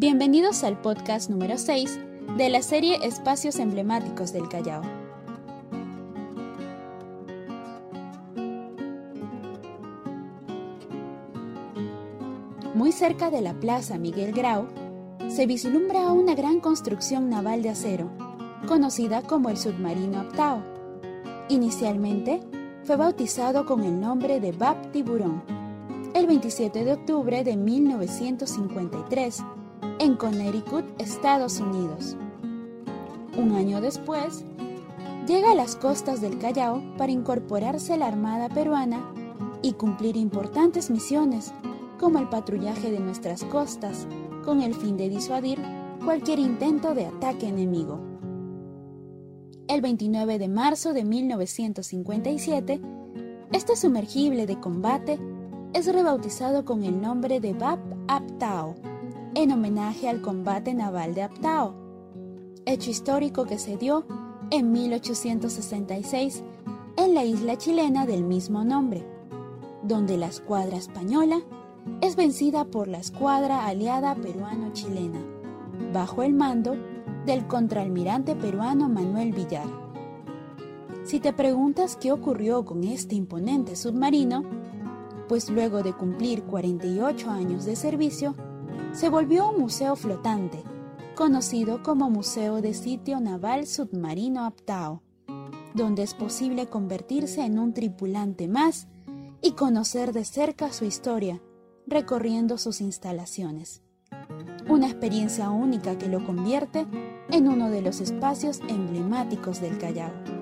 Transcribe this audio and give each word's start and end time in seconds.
Bienvenidos 0.00 0.62
al 0.62 0.80
podcast 0.80 1.28
número 1.28 1.58
6 1.58 1.98
de 2.36 2.48
la 2.50 2.62
serie 2.62 3.04
Espacios 3.04 3.58
Emblemáticos 3.58 4.32
del 4.32 4.48
Callao. 4.48 4.82
Muy 12.74 12.92
cerca 12.92 13.32
de 13.32 13.40
la 13.40 13.54
Plaza 13.54 13.98
Miguel 13.98 14.30
Grau, 14.30 14.68
se 15.26 15.46
vislumbra 15.46 16.12
una 16.12 16.36
gran 16.36 16.60
construcción 16.60 17.28
naval 17.28 17.64
de 17.64 17.70
acero, 17.70 18.08
conocida 18.68 19.22
como 19.22 19.50
el 19.50 19.56
submarino 19.56 20.20
Aptao. 20.20 20.62
Inicialmente, 21.48 22.40
fue 22.84 22.94
bautizado 22.94 23.66
con 23.66 23.82
el 23.82 24.00
nombre 24.00 24.38
de 24.38 24.52
Bab 24.52 24.92
Tiburón 24.92 25.42
el 26.14 26.28
27 26.28 26.84
de 26.84 26.92
octubre 26.92 27.42
de 27.42 27.56
1953 27.56 29.42
en 29.98 30.14
Connecticut, 30.16 30.84
Estados 30.98 31.60
Unidos. 31.60 32.16
Un 33.36 33.52
año 33.52 33.80
después, 33.80 34.44
llega 35.26 35.52
a 35.52 35.54
las 35.54 35.76
costas 35.76 36.20
del 36.20 36.38
Callao 36.38 36.82
para 36.96 37.12
incorporarse 37.12 37.94
a 37.94 37.96
la 37.96 38.06
Armada 38.06 38.48
peruana 38.48 39.12
y 39.62 39.72
cumplir 39.72 40.16
importantes 40.16 40.90
misiones 40.90 41.52
como 41.98 42.18
el 42.18 42.28
patrullaje 42.28 42.90
de 42.90 43.00
nuestras 43.00 43.44
costas 43.44 44.06
con 44.44 44.62
el 44.62 44.74
fin 44.74 44.96
de 44.96 45.08
disuadir 45.08 45.60
cualquier 46.04 46.38
intento 46.38 46.94
de 46.94 47.06
ataque 47.06 47.48
enemigo. 47.48 48.00
El 49.68 49.82
29 49.82 50.38
de 50.38 50.48
marzo 50.48 50.94
de 50.94 51.04
1957, 51.04 52.80
este 53.52 53.76
sumergible 53.76 54.46
de 54.46 54.58
combate 54.58 55.18
es 55.74 55.92
rebautizado 55.92 56.64
con 56.64 56.84
el 56.84 57.00
nombre 57.00 57.40
de 57.40 57.52
Bab 57.52 57.78
Aptao 58.08 58.74
en 59.38 59.52
homenaje 59.52 60.08
al 60.08 60.20
combate 60.20 60.74
naval 60.74 61.14
de 61.14 61.22
Aptao, 61.22 61.72
hecho 62.66 62.90
histórico 62.90 63.44
que 63.44 63.60
se 63.60 63.76
dio 63.76 64.04
en 64.50 64.72
1866 64.72 66.42
en 66.96 67.14
la 67.14 67.24
isla 67.24 67.56
chilena 67.56 68.04
del 68.04 68.24
mismo 68.24 68.64
nombre, 68.64 69.06
donde 69.84 70.16
la 70.16 70.26
escuadra 70.26 70.76
española 70.76 71.40
es 72.00 72.16
vencida 72.16 72.64
por 72.64 72.88
la 72.88 72.98
escuadra 72.98 73.66
aliada 73.66 74.16
peruano-chilena, 74.16 75.20
bajo 75.92 76.24
el 76.24 76.34
mando 76.34 76.74
del 77.24 77.46
contraalmirante 77.46 78.34
peruano 78.34 78.88
Manuel 78.88 79.32
Villar. 79.32 79.68
Si 81.04 81.20
te 81.20 81.32
preguntas 81.32 81.94
qué 81.94 82.10
ocurrió 82.10 82.64
con 82.64 82.82
este 82.82 83.14
imponente 83.14 83.76
submarino, 83.76 84.42
pues 85.28 85.48
luego 85.48 85.84
de 85.84 85.92
cumplir 85.92 86.42
48 86.42 87.30
años 87.30 87.66
de 87.66 87.76
servicio, 87.76 88.34
se 88.98 89.10
volvió 89.10 89.50
un 89.50 89.60
museo 89.60 89.94
flotante, 89.94 90.64
conocido 91.14 91.84
como 91.84 92.10
Museo 92.10 92.60
de 92.60 92.74
Sitio 92.74 93.20
Naval 93.20 93.68
Submarino 93.68 94.44
Aptao, 94.44 95.04
donde 95.72 96.02
es 96.02 96.14
posible 96.14 96.66
convertirse 96.66 97.44
en 97.44 97.60
un 97.60 97.74
tripulante 97.74 98.48
más 98.48 98.88
y 99.40 99.52
conocer 99.52 100.12
de 100.12 100.24
cerca 100.24 100.72
su 100.72 100.84
historia, 100.84 101.40
recorriendo 101.86 102.58
sus 102.58 102.80
instalaciones. 102.80 103.82
Una 104.68 104.88
experiencia 104.88 105.48
única 105.50 105.96
que 105.96 106.08
lo 106.08 106.26
convierte 106.26 106.84
en 107.30 107.46
uno 107.46 107.70
de 107.70 107.82
los 107.82 108.00
espacios 108.00 108.58
emblemáticos 108.68 109.60
del 109.60 109.78
Callao. 109.78 110.37